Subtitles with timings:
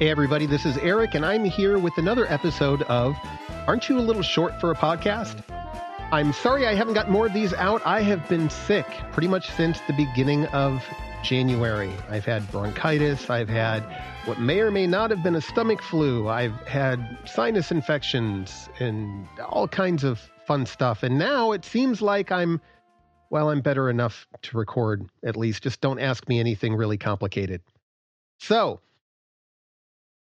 [0.00, 3.14] Hey, everybody, this is Eric, and I'm here with another episode of
[3.66, 5.44] Aren't You a Little Short for a Podcast?
[6.10, 7.82] I'm sorry I haven't got more of these out.
[7.84, 10.82] I have been sick pretty much since the beginning of
[11.22, 11.92] January.
[12.08, 13.80] I've had bronchitis, I've had
[14.24, 19.28] what may or may not have been a stomach flu, I've had sinus infections, and
[19.50, 21.02] all kinds of fun stuff.
[21.02, 22.62] And now it seems like I'm,
[23.28, 25.62] well, I'm better enough to record at least.
[25.62, 27.60] Just don't ask me anything really complicated.
[28.38, 28.80] So,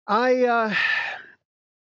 [0.10, 0.74] I uh,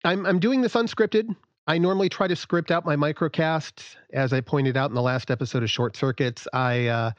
[0.02, 1.36] I'm I'm doing this unscripted.
[1.66, 5.30] I normally try to script out my microcasts, as I pointed out in the last
[5.30, 6.48] episode of Short Circuits.
[6.54, 7.10] I uh,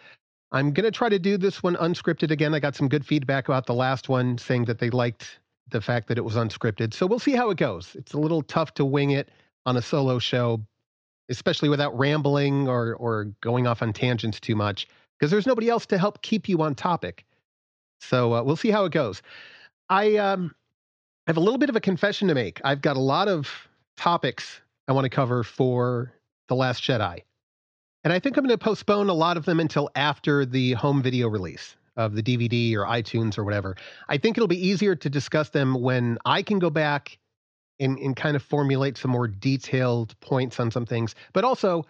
[0.51, 2.55] I'm gonna try to do this one unscripted again.
[2.55, 6.07] I got some good feedback about the last one, saying that they liked the fact
[6.07, 6.95] that it was unscripted.
[6.95, 7.93] So we'll see how it goes.
[7.93, 9.29] It's a little tough to wing it
[9.67, 10.59] on a solo show,
[11.29, 14.87] especially without rambling or or going off on tangents too much,
[15.19, 17.23] because there's nobody else to help keep you on topic.
[17.99, 19.21] So uh, we'll see how it goes.
[19.89, 20.55] I um,
[21.27, 22.61] I have a little bit of a confession to make.
[22.63, 23.49] I've got a lot of
[23.97, 26.13] topics I want to cover for
[26.47, 27.23] The Last Jedi.
[28.05, 31.03] And I think I'm going to postpone a lot of them until after the home
[31.03, 33.75] video release of the DVD or iTunes or whatever.
[34.07, 37.17] I think it'll be easier to discuss them when I can go back
[37.77, 41.85] and, and kind of formulate some more detailed points on some things, but also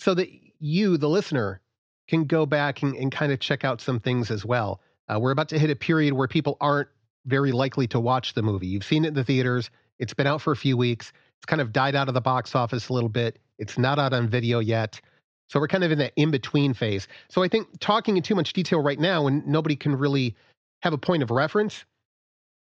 [0.00, 1.60] so that you, the listener,
[2.08, 4.80] can go back and, and kind of check out some things as well.
[5.06, 6.88] Uh, we're about to hit a period where people aren't
[7.26, 8.66] very likely to watch the movie.
[8.66, 9.70] You've seen it in the theaters.
[9.98, 11.12] It's been out for a few weeks.
[11.38, 13.38] It's kind of died out of the box office a little bit.
[13.58, 15.00] It's not out on video yet.
[15.48, 17.08] So we're kind of in that in between phase.
[17.28, 20.36] So I think talking in too much detail right now when nobody can really
[20.82, 21.84] have a point of reference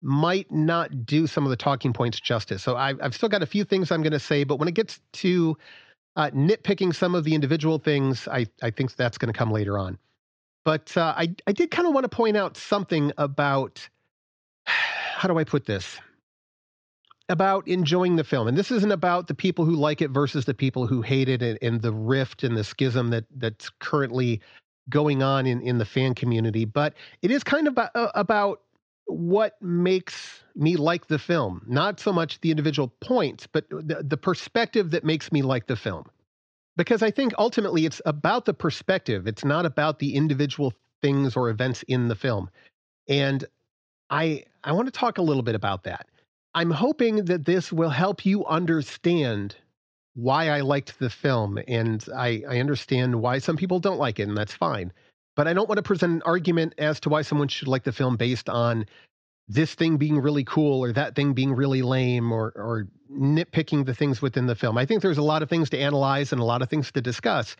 [0.02, 2.62] might not do some of the talking points justice.
[2.62, 4.74] So I've, I've still got a few things I'm going to say, but when it
[4.74, 5.58] gets to
[6.14, 9.78] uh, nitpicking some of the individual things, I, I think that's going to come later
[9.78, 9.98] on.
[10.64, 13.88] But uh, I, I did kind of want to point out something about
[15.16, 15.98] how do I put this?
[17.28, 18.46] About enjoying the film.
[18.46, 21.42] And this isn't about the people who like it versus the people who hate it
[21.42, 24.40] and, and the rift and the schism that that's currently
[24.88, 28.60] going on in, in the fan community, but it is kind of about, uh, about
[29.06, 31.62] what makes me like the film.
[31.66, 35.76] Not so much the individual points, but the, the perspective that makes me like the
[35.76, 36.04] film.
[36.76, 40.72] Because I think ultimately it's about the perspective, it's not about the individual
[41.02, 42.50] things or events in the film.
[43.08, 43.44] And
[44.10, 46.06] I I want to talk a little bit about that.
[46.54, 49.56] I'm hoping that this will help you understand
[50.14, 54.26] why I liked the film, and I, I understand why some people don't like it,
[54.26, 54.92] and that's fine.
[55.36, 57.92] But I don't want to present an argument as to why someone should like the
[57.92, 58.86] film based on
[59.48, 63.94] this thing being really cool or that thing being really lame or or nitpicking the
[63.94, 64.78] things within the film.
[64.78, 67.02] I think there's a lot of things to analyze and a lot of things to
[67.02, 67.54] discuss.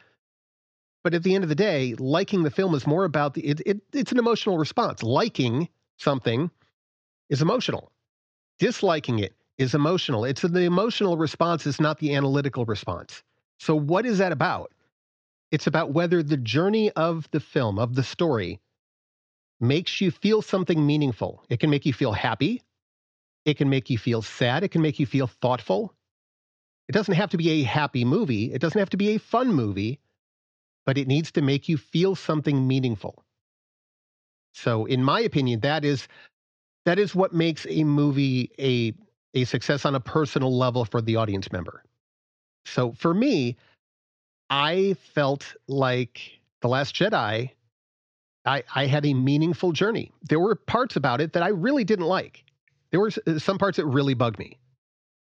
[1.05, 3.61] But at the end of the day, liking the film is more about the it,
[3.67, 5.03] it it's an emotional response.
[5.03, 5.69] Liking
[5.99, 6.51] something
[7.29, 7.93] is emotional.
[8.59, 10.25] Disliking it is emotional.
[10.25, 13.23] It's the emotional response, it's not the analytical response.
[13.59, 14.73] So, what is that about?
[15.51, 18.61] It's about whether the journey of the film, of the story,
[19.61, 21.43] makes you feel something meaningful.
[21.49, 22.63] It can make you feel happy.
[23.45, 24.65] It can make you feel sad.
[24.65, 25.95] It can make you feel thoughtful.
[26.89, 28.53] It doesn't have to be a happy movie.
[28.53, 30.01] It doesn't have to be a fun movie,
[30.85, 33.25] but it needs to make you feel something meaningful.
[34.57, 36.09] So, in my opinion, that is
[36.87, 38.95] that is what makes a movie a
[39.39, 41.85] a success on a personal level for the audience member.
[42.65, 43.57] So, for me,
[44.49, 47.51] I felt like The Last Jedi.
[48.47, 50.13] I, I had a meaningful journey.
[50.23, 52.45] There were parts about it that I really didn't like.
[52.93, 54.57] There were uh, some parts that really bugged me.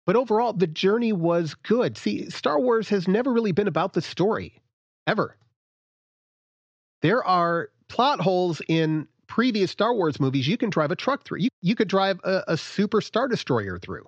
[0.05, 1.97] But overall, the journey was good.
[1.97, 4.61] See, Star Wars has never really been about the story,
[5.07, 5.35] ever.
[7.01, 11.39] There are plot holes in previous Star Wars movies, you can drive a truck through.
[11.39, 14.07] You, you could drive a, a super Star Destroyer through.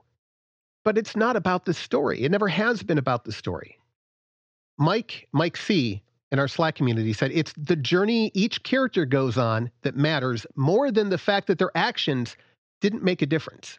[0.84, 2.24] But it's not about the story.
[2.24, 3.78] It never has been about the story.
[4.78, 6.02] Mike, Mike C.
[6.31, 10.90] in our Slack community said it's the journey each character goes on that matters more
[10.90, 12.38] than the fact that their actions
[12.79, 13.78] didn't make a difference.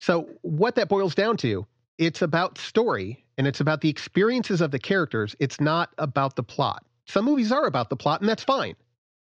[0.00, 1.66] So, what that boils down to,
[1.98, 5.34] it's about story and it's about the experiences of the characters.
[5.38, 6.84] It's not about the plot.
[7.06, 8.76] Some movies are about the plot, and that's fine.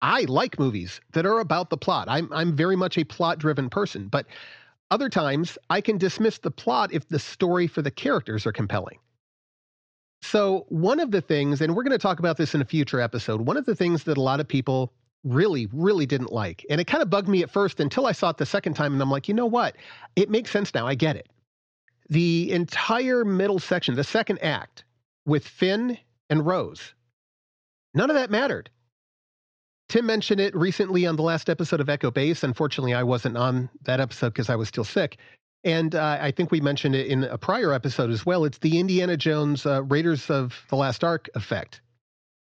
[0.02, 2.08] I like movies that are about the plot.
[2.10, 4.26] I'm I'm very much a plot driven person, but
[4.90, 9.00] other times I can dismiss the plot if the story for the characters are compelling.
[10.22, 13.02] So, one of the things, and we're going to talk about this in a future
[13.02, 14.94] episode, one of the things that a lot of people
[15.24, 18.30] really, really didn't like, and it kind of bugged me at first until I saw
[18.30, 19.76] it the second time, and I'm like, you know what?
[20.16, 20.86] It makes sense now.
[20.86, 21.28] I get it.
[22.10, 24.84] The entire middle section, the second act
[25.26, 25.98] with Finn
[26.30, 26.94] and Rose,
[27.94, 28.70] none of that mattered
[29.92, 32.44] Tim mentioned it recently on the last episode of Echo Base.
[32.46, 35.18] Unfortunately, I wasn't on that episode because I was still sick.
[35.66, 38.46] And uh, I think we mentioned it in a prior episode as well.
[38.46, 41.82] It's the Indiana Jones uh, Raiders of the Lost Ark effect.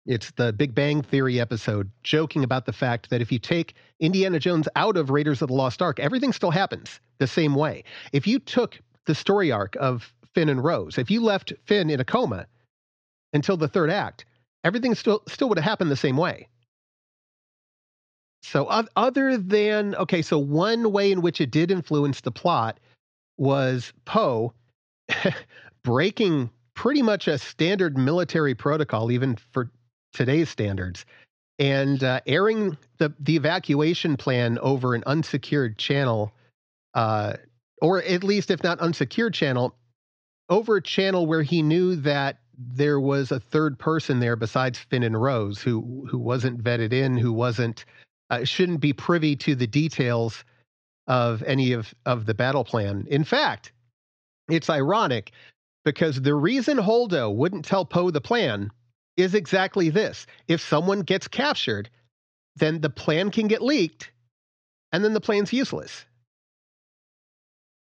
[0.05, 4.39] It's the Big Bang Theory episode joking about the fact that if you take Indiana
[4.39, 7.83] Jones out of Raiders of the Lost Ark, everything still happens the same way.
[8.13, 11.99] If you took the story arc of Finn and Rose, if you left Finn in
[11.99, 12.47] a coma
[13.33, 14.27] until the third act,
[14.65, 16.49] everything still still would have happened the same way.
[18.43, 18.67] So,
[18.97, 22.79] other than, okay, so one way in which it did influence the plot
[23.39, 24.53] was Poe
[25.85, 29.71] breaking pretty much a standard military protocol, even for
[30.13, 31.05] today's standards,
[31.59, 36.33] and uh, airing the, the evacuation plan over an unsecured channel,
[36.95, 37.35] uh,
[37.81, 39.75] or at least, if not unsecured channel,
[40.49, 45.03] over a channel where he knew that there was a third person there besides Finn
[45.03, 47.85] and Rose who who wasn't vetted in, who wasn't
[48.33, 50.43] uh, shouldn't be privy to the details
[51.07, 53.07] of any of, of the battle plan.
[53.11, 53.73] In fact,
[54.49, 55.33] it's ironic
[55.85, 58.71] because the reason Holdo wouldn't tell Poe the plan
[59.19, 60.27] is exactly this.
[60.49, 61.91] If someone gets captured,
[62.57, 64.11] then the plan can get leaked
[64.93, 66.07] and then the plan's useless.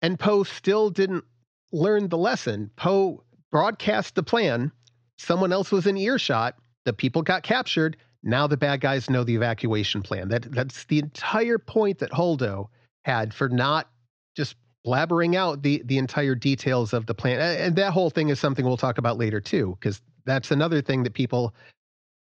[0.01, 1.25] And Poe still didn't
[1.73, 2.71] learn the lesson.
[2.77, 4.71] Poe broadcast the plan,
[5.19, 6.55] someone else was in earshot,
[6.85, 7.97] the people got captured,
[8.27, 10.29] now the bad guys know the evacuation plan.
[10.29, 12.69] That that's the entire point that Holdo
[13.05, 13.89] had for not
[14.37, 17.41] just blabbering out the the entire details of the plan.
[17.41, 21.05] And that whole thing is something we'll talk about later too, because that's another thing
[21.05, 21.55] that people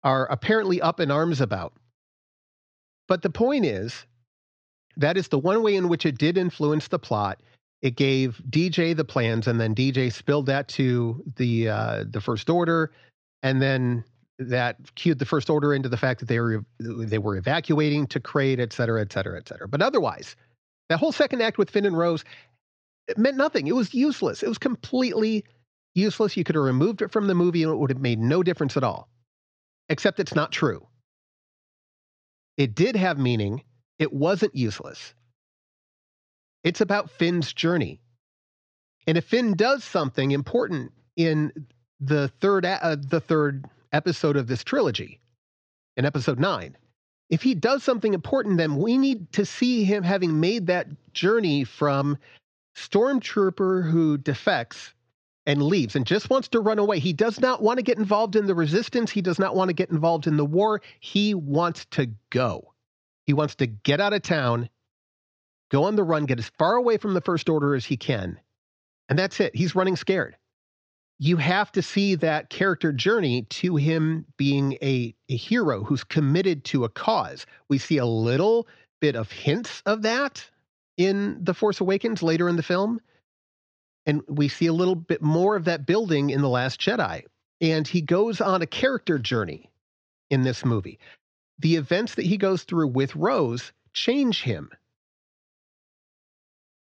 [0.04, 1.74] are apparently up in arms about.
[3.08, 4.06] But the point is,
[4.98, 7.42] that is the one way in which it did influence the plot.
[7.82, 12.50] It gave DJ the plans, and then DJ spilled that to the uh, the First
[12.50, 12.92] Order,
[13.42, 14.04] and then
[14.40, 18.20] that cued the first order into the fact that they were they were evacuating to
[18.20, 19.68] Crait, et cetera, et cetera, et cetera.
[19.68, 20.36] But otherwise,
[20.90, 22.24] that whole second act with Finn and Rose
[23.08, 23.68] it meant nothing.
[23.68, 24.44] It was useless.
[24.44, 25.44] It was completely
[25.94, 26.38] useless.
[26.38, 28.78] You could have removed it from the movie and it would have made no difference
[28.78, 29.10] at all.
[29.90, 30.88] Except it's not true.
[32.58, 33.64] It did have meaning.
[34.00, 35.14] It wasn't useless.
[36.64, 38.00] It's about Finn's journey.
[39.06, 41.52] And if Finn does something important in
[42.00, 45.20] the third uh, the third episode of this trilogy,
[45.96, 46.76] in episode nine.
[47.30, 51.64] If he does something important, then we need to see him having made that journey
[51.64, 52.18] from
[52.76, 54.94] stormtrooper who defects
[55.46, 57.00] and leaves and just wants to run away.
[57.00, 59.12] He does not want to get involved in the resistance.
[59.12, 60.82] He does not want to get involved in the war.
[61.00, 62.74] He wants to go.
[63.26, 64.70] He wants to get out of town,
[65.70, 68.40] go on the run, get as far away from the First Order as he can.
[69.10, 69.56] And that's it.
[69.56, 70.36] He's running scared
[71.20, 76.64] you have to see that character journey to him being a, a hero who's committed
[76.66, 77.46] to a cause.
[77.70, 78.68] We see a little
[79.00, 80.44] bit of hints of that
[80.98, 83.00] in The Force Awakens later in the film.
[84.06, 87.24] And we see a little bit more of that building in The Last Jedi.
[87.62, 89.72] And he goes on a character journey
[90.30, 91.00] in this movie.
[91.60, 94.72] The events that he goes through with Rose change him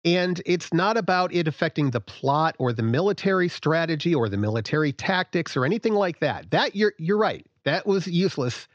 [0.05, 4.93] and it's not about it affecting the plot or the military strategy or the military
[4.93, 6.51] tactics or anything like that.
[6.51, 7.47] That you're you're right.
[7.65, 8.67] That was useless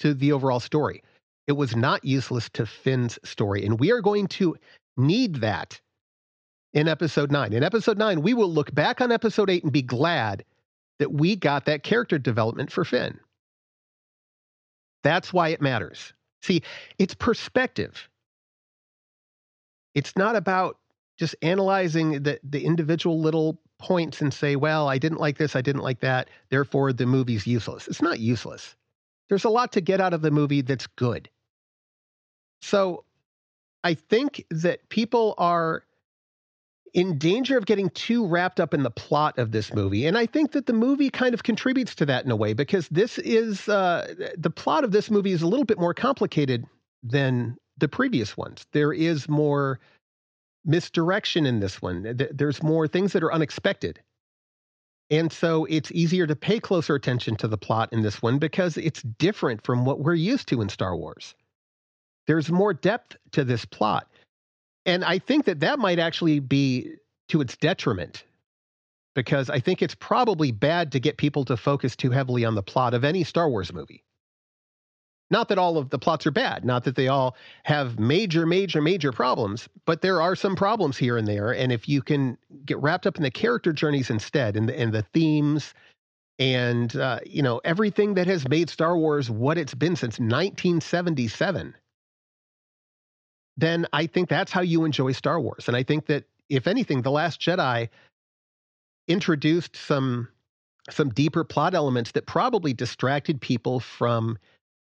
[0.00, 1.02] to the overall story.
[1.46, 3.64] It was not useless to Finn's story.
[3.64, 4.56] And we are going to
[4.96, 5.80] need that
[6.72, 7.52] in episode 9.
[7.52, 10.44] In episode 9, we will look back on episode 8 and be glad
[10.98, 13.20] that we got that character development for Finn.
[15.02, 16.12] That's why it matters.
[16.42, 16.62] See,
[16.98, 18.08] it's perspective
[19.94, 20.78] it's not about
[21.18, 25.60] just analyzing the, the individual little points and say, well, I didn't like this, I
[25.60, 27.86] didn't like that, therefore the movie's useless.
[27.88, 28.74] It's not useless.
[29.28, 31.28] There's a lot to get out of the movie that's good.
[32.62, 33.04] So
[33.82, 35.84] I think that people are
[36.94, 40.06] in danger of getting too wrapped up in the plot of this movie.
[40.06, 42.88] And I think that the movie kind of contributes to that in a way because
[42.88, 46.64] this is uh, the plot of this movie is a little bit more complicated
[47.02, 48.66] than the previous ones.
[48.72, 49.80] There is more
[50.64, 52.16] misdirection in this one.
[52.32, 54.00] There's more things that are unexpected.
[55.10, 58.76] And so it's easier to pay closer attention to the plot in this one because
[58.76, 61.34] it's different from what we're used to in Star Wars.
[62.26, 64.08] There's more depth to this plot.
[64.86, 66.94] And I think that that might actually be
[67.28, 68.24] to its detriment
[69.14, 72.62] because I think it's probably bad to get people to focus too heavily on the
[72.62, 74.02] plot of any Star Wars movie.
[75.30, 78.82] Not that all of the plots are bad, not that they all have major, major,
[78.82, 81.52] major problems, but there are some problems here and there.
[81.52, 84.92] And if you can get wrapped up in the character journeys instead and the, and
[84.92, 85.74] the themes
[86.38, 91.74] and uh, you know everything that has made Star Wars what it's been since 1977,
[93.56, 95.68] then I think that's how you enjoy Star Wars.
[95.68, 97.88] And I think that if anything, The Last Jedi
[99.08, 100.28] introduced some
[100.90, 104.36] some deeper plot elements that probably distracted people from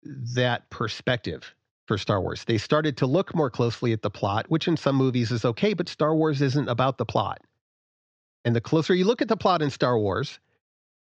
[0.05, 1.55] that perspective
[1.87, 2.45] for Star Wars.
[2.45, 5.75] They started to look more closely at the plot, which in some movies is okay,
[5.75, 7.43] but Star Wars isn't about the plot.
[8.45, 10.39] And the closer you look at the plot in Star Wars,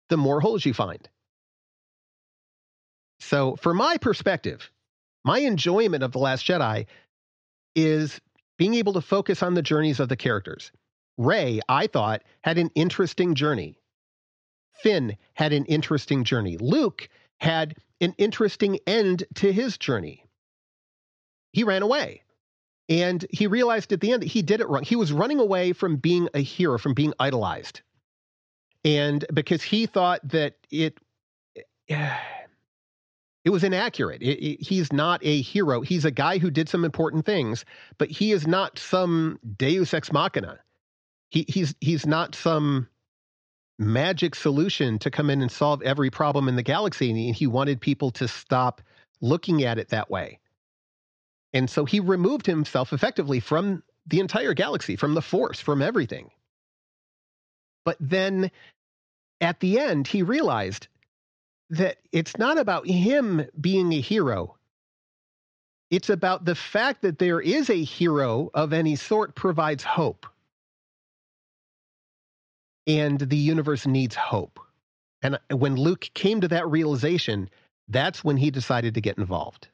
[0.10, 1.08] the more holes you find.
[3.20, 4.72] So, for my perspective,
[5.24, 6.86] my enjoyment of The Last Jedi
[7.76, 8.22] is
[8.58, 10.72] being able to focus on the journeys of the characters.
[11.18, 13.80] Rey, I thought, had an interesting journey.
[14.74, 16.58] Finn had an interesting journey.
[16.58, 17.10] Luke
[17.40, 20.24] had an interesting end to his journey.
[21.54, 22.24] He ran away.
[22.90, 24.84] And he realized at the end that he did it wrong.
[24.84, 27.82] He was running away from being a hero, from being idolized
[28.88, 30.98] and because he thought that it
[31.88, 34.22] it was inaccurate.
[34.22, 35.82] It, it, he's not a hero.
[35.82, 37.66] He's a guy who did some important things,
[37.98, 40.60] but he is not some Deus ex machina.
[41.30, 42.88] He, he's he's not some
[43.80, 47.10] magic solution to come in and solve every problem in the galaxy.
[47.10, 48.82] And he wanted people to stop
[49.22, 50.40] looking at it that way.
[51.54, 56.30] And so he removed himself effectively from the entire galaxy, from the force, from everything.
[57.86, 58.52] But then
[59.42, 60.88] at the end, he realized
[61.70, 64.56] that it's not about him being a hero.
[65.90, 70.26] It's about the fact that there is a hero of any sort provides hope.
[72.88, 74.60] And the universe needs hope.
[75.22, 77.50] And when Luke came to that realization,
[77.90, 79.68] that's when he decided to get involved.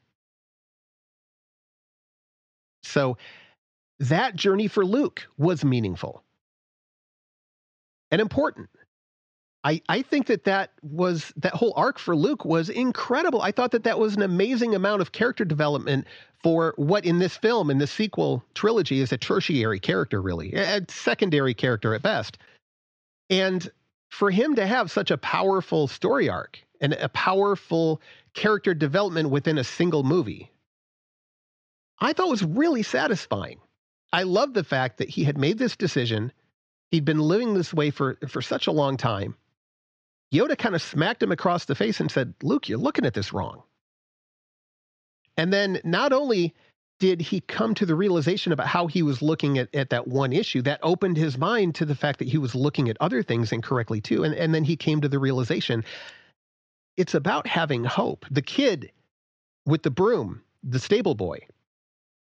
[2.82, 3.16] So
[4.00, 6.22] that journey for Luke was meaningful
[8.10, 8.68] and important.
[9.64, 13.40] I, I think that that was that whole arc for Luke was incredible.
[13.40, 16.06] I thought that that was an amazing amount of character development
[16.42, 20.82] for what in this film in this sequel trilogy is a tertiary character, really, a
[20.88, 22.36] secondary character at best.
[23.30, 23.68] And
[24.08, 28.00] for him to have such a powerful story arc and a powerful
[28.34, 30.52] character development within a single movie,
[31.98, 33.60] I thought was really satisfying.
[34.12, 36.32] I love the fact that he had made this decision.
[36.90, 39.36] He'd been living this way for, for such a long time
[40.34, 43.32] Yoda kind of smacked him across the face and said, Luke, you're looking at this
[43.32, 43.62] wrong.
[45.36, 46.54] And then not only
[47.00, 50.32] did he come to the realization about how he was looking at, at that one
[50.32, 53.52] issue, that opened his mind to the fact that he was looking at other things
[53.52, 54.24] incorrectly too.
[54.24, 55.84] And, and then he came to the realization
[56.96, 58.24] it's about having hope.
[58.30, 58.92] The kid
[59.66, 61.40] with the broom, the stable boy,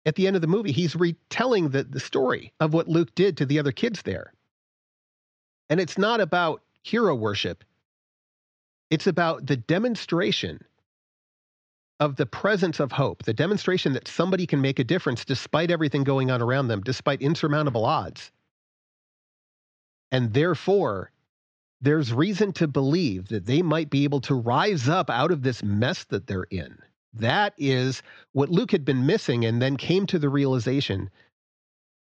[0.05, 3.37] at the end of the movie, he's retelling the, the story of what Luke did
[3.37, 4.33] to the other kids there.
[5.69, 7.63] And it's not about hero worship,
[8.89, 10.63] it's about the demonstration
[11.99, 16.03] of the presence of hope, the demonstration that somebody can make a difference despite everything
[16.03, 18.31] going on around them, despite insurmountable odds.
[20.11, 21.11] And therefore,
[21.81, 25.63] there's reason to believe that they might be able to rise up out of this
[25.63, 26.77] mess that they're in.
[27.13, 31.09] That is what Luke had been missing and then came to the realization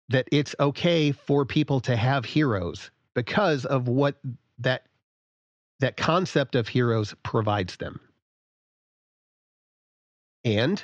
[0.08, 4.16] that it's okay for people to have heroes because of what
[4.58, 4.86] that
[5.80, 8.00] that concept of heroes provides them.
[10.56, 10.82] And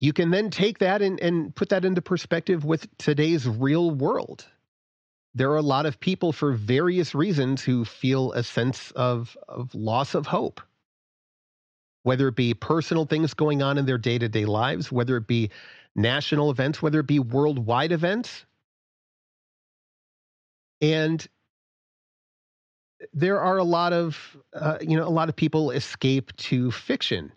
[0.00, 4.44] you can then take that and, and put that into perspective with today's real world.
[5.34, 9.72] There are a lot of people for various reasons who feel a sense of, of
[9.74, 10.60] loss of hope,
[12.02, 15.28] whether it be personal things going on in their day to day lives, whether it
[15.28, 15.50] be
[15.94, 18.44] national events, whether it be worldwide events.
[20.80, 21.24] And
[23.12, 27.30] there are a lot of uh, you know a lot of people escape to fiction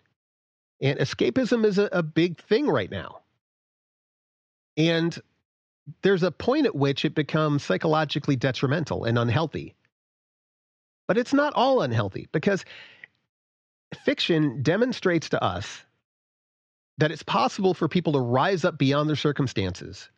[0.80, 3.20] and escapism is a, a big thing right now.
[4.76, 5.18] And
[6.02, 9.74] there's a point at which it becomes psychologically detrimental and unhealthy.
[11.06, 12.64] But it's not all unhealthy because
[14.04, 15.82] fiction demonstrates to us
[16.98, 20.08] that it's possible for people to rise up beyond their circumstances.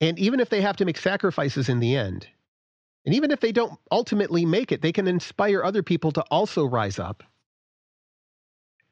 [0.00, 2.28] And even if they have to make sacrifices in the end
[3.04, 6.64] and even if they don't ultimately make it, they can inspire other people to also
[6.64, 7.22] rise up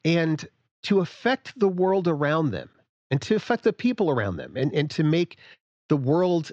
[0.05, 0.47] and
[0.85, 2.71] to affect the world around them
[3.11, 5.39] and to affect the people around them and, and to make
[5.91, 6.53] the world,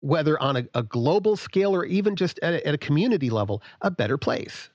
[0.00, 3.62] whether on a, a global scale or even just at a, at a community level,
[3.82, 4.70] a better place.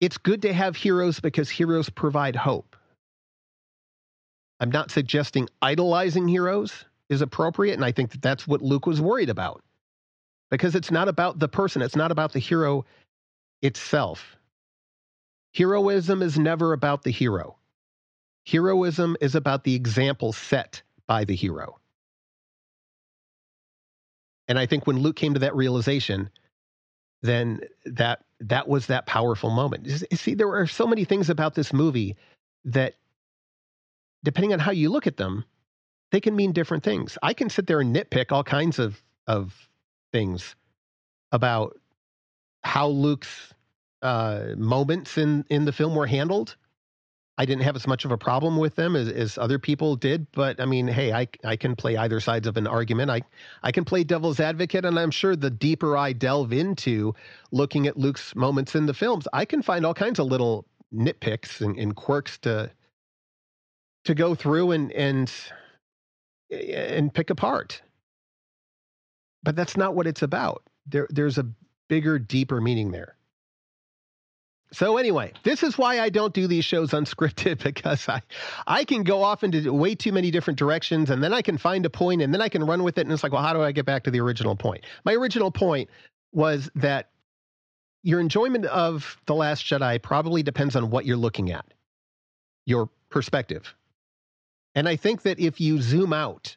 [0.00, 2.76] It's good to have heroes because heroes provide hope.
[4.60, 9.00] I'm not suggesting idolizing heroes is appropriate, and I think that that's what Luke was
[9.00, 9.62] worried about.
[10.50, 12.84] because it's not about the person, it's not about the hero
[13.62, 14.36] itself.
[15.54, 17.56] Heroism is never about the hero.
[18.46, 21.78] Heroism is about the example set by the hero.
[24.48, 26.30] And I think when Luke came to that realization,
[27.22, 29.88] then that that was that powerful moment.
[30.14, 32.16] See, there are so many things about this movie
[32.64, 32.94] that,
[34.24, 35.44] depending on how you look at them,
[36.10, 37.18] they can mean different things.
[37.22, 39.68] I can sit there and nitpick all kinds of of
[40.12, 40.56] things
[41.30, 41.78] about
[42.64, 43.54] how Luke's
[44.02, 46.56] uh, moments in in the film were handled.
[47.38, 50.26] I didn't have as much of a problem with them as, as other people did,
[50.32, 53.10] but I mean, hey, I I can play either sides of an argument.
[53.10, 53.22] I
[53.62, 57.14] I can play devil's advocate, and I'm sure the deeper I delve into
[57.50, 61.60] looking at Luke's moments in the films, I can find all kinds of little nitpicks
[61.60, 62.70] and, and quirks to
[64.04, 65.32] to go through and and
[66.50, 67.80] and pick apart.
[69.42, 70.62] But that's not what it's about.
[70.86, 71.46] There there's a
[71.88, 73.16] bigger, deeper meaning there.
[74.72, 78.22] So anyway, this is why I don't do these shows unscripted because I
[78.66, 81.84] I can go off into way too many different directions and then I can find
[81.86, 83.62] a point and then I can run with it and it's like, well, how do
[83.62, 84.84] I get back to the original point?
[85.04, 85.90] My original point
[86.32, 87.10] was that
[88.02, 91.66] your enjoyment of The Last Jedi probably depends on what you're looking at.
[92.64, 93.74] Your perspective.
[94.74, 96.56] And I think that if you zoom out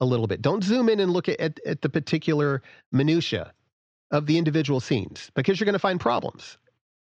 [0.00, 3.52] a little bit, don't zoom in and look at, at, at the particular minutia
[4.10, 6.56] of the individual scenes because you're going to find problems.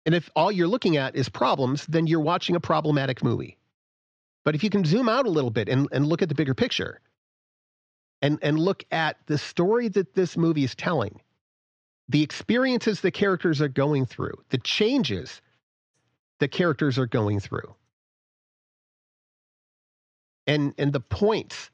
[0.09, 3.59] And if all you're looking at is problems, then you're watching a problematic movie.
[4.43, 6.55] But if you can zoom out a little bit and, and look at the bigger
[6.55, 7.03] picture
[8.23, 11.21] and, and look at the story that this movie is telling,
[12.09, 15.43] the experiences the characters are going through, the changes
[16.39, 17.75] the characters are going through,
[20.47, 21.71] and, and the points,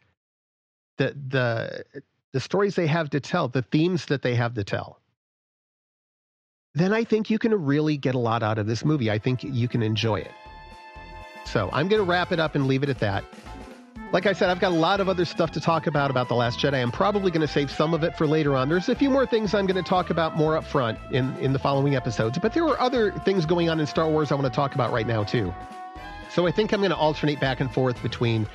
[0.97, 1.85] the, the,
[2.33, 4.99] the stories they have to tell, the themes that they have to tell
[6.75, 9.11] then I think you can really get a lot out of this movie.
[9.11, 10.33] I think you can enjoy it.
[11.47, 13.25] So I'm going to wrap it up and leave it at that.
[14.13, 16.35] Like I said, I've got a lot of other stuff to talk about about The
[16.35, 16.81] Last Jedi.
[16.81, 18.69] I'm probably going to save some of it for later on.
[18.69, 21.53] There's a few more things I'm going to talk about more up front in, in
[21.53, 24.47] the following episodes, but there are other things going on in Star Wars I want
[24.47, 25.53] to talk about right now, too.
[26.31, 28.47] So I think I'm going to alternate back and forth between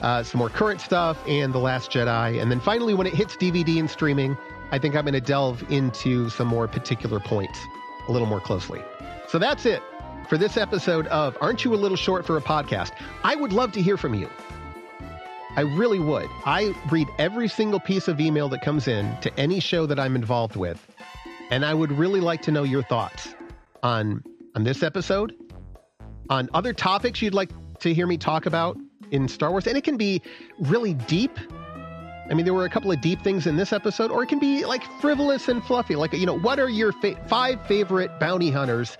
[0.00, 2.40] uh, some more current stuff and The Last Jedi.
[2.40, 4.36] And then finally, when it hits DVD and streaming,
[4.70, 7.58] I think I'm going to delve into some more particular points
[8.08, 8.82] a little more closely.
[9.28, 9.82] So that's it
[10.28, 12.92] for this episode of Aren't You a Little Short for a Podcast?
[13.24, 14.28] I would love to hear from you.
[15.56, 16.28] I really would.
[16.44, 20.14] I read every single piece of email that comes in to any show that I'm
[20.14, 20.86] involved with,
[21.50, 23.34] and I would really like to know your thoughts
[23.82, 24.22] on
[24.54, 25.34] on this episode,
[26.30, 27.50] on other topics you'd like
[27.80, 28.76] to hear me talk about
[29.10, 30.22] in Star Wars, and it can be
[30.58, 31.38] really deep
[32.30, 34.38] I mean, there were a couple of deep things in this episode, or it can
[34.38, 35.96] be like frivolous and fluffy.
[35.96, 38.98] Like, you know, what are your fa- five favorite bounty hunters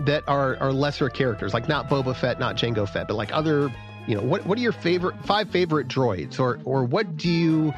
[0.00, 1.54] that are are lesser characters?
[1.54, 3.72] Like not Boba Fett, not Jango Fett, but like other,
[4.06, 7.72] you know, what what are your favorite five favorite droids, or or what do you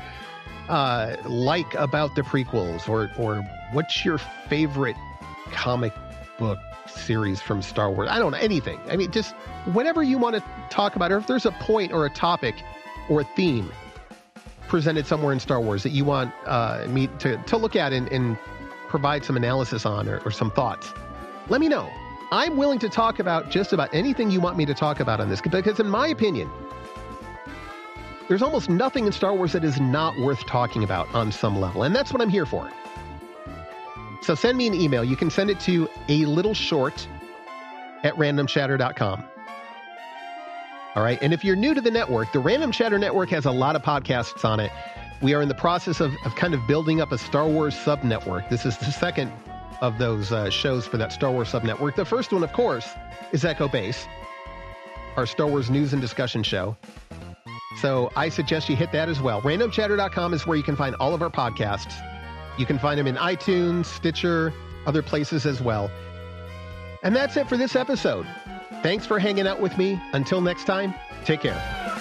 [0.68, 4.96] uh, like about the prequels, or or what's your favorite
[5.52, 5.92] comic
[6.38, 6.58] book
[6.88, 8.08] series from Star Wars?
[8.10, 8.80] I don't know anything.
[8.88, 9.34] I mean, just
[9.66, 12.56] whatever you want to talk about, or if there's a point or a topic
[13.08, 13.70] or a theme
[14.74, 18.08] presented somewhere in Star Wars that you want uh, me to, to look at and,
[18.10, 18.36] and
[18.88, 20.92] provide some analysis on or, or some thoughts,
[21.48, 21.88] let me know.
[22.32, 25.28] I'm willing to talk about just about anything you want me to talk about on
[25.28, 26.50] this because, in my opinion,
[28.26, 31.84] there's almost nothing in Star Wars that is not worth talking about on some level.
[31.84, 32.68] And that's what I'm here for.
[34.22, 35.04] So send me an email.
[35.04, 37.06] You can send it to a little short
[38.02, 39.22] at randomchatter.com.
[40.94, 41.18] All right.
[41.22, 43.82] And if you're new to the network, the Random Chatter Network has a lot of
[43.82, 44.70] podcasts on it.
[45.22, 48.04] We are in the process of, of kind of building up a Star Wars sub
[48.04, 48.48] network.
[48.48, 49.32] This is the second
[49.80, 51.96] of those uh, shows for that Star Wars sub network.
[51.96, 52.88] The first one, of course,
[53.32, 54.06] is Echo Base,
[55.16, 56.76] our Star Wars news and discussion show.
[57.80, 59.42] So I suggest you hit that as well.
[59.42, 61.94] RandomChatter.com is where you can find all of our podcasts.
[62.56, 64.52] You can find them in iTunes, Stitcher,
[64.86, 65.90] other places as well.
[67.02, 68.26] And that's it for this episode.
[68.82, 70.00] Thanks for hanging out with me.
[70.12, 71.93] Until next time, take care.